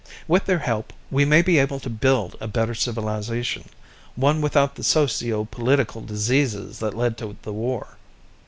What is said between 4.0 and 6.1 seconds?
one without the socio political